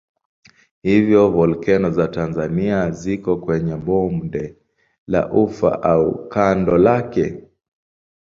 [0.81, 4.55] Hivyo volkeno za Tanzania ziko kwenye bonde
[5.07, 7.47] la Ufa au kando lake.